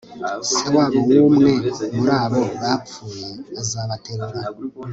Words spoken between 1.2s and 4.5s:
umwe muri abo bapfuye azabaterura